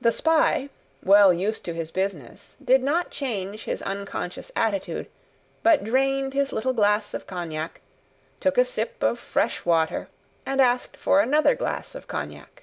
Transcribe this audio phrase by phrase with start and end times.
[0.00, 0.68] The spy,
[1.02, 5.08] well used to his business, did not change his unconscious attitude,
[5.64, 7.80] but drained his little glass of cognac,
[8.38, 10.06] took a sip of fresh water,
[10.46, 12.62] and asked for another glass of cognac.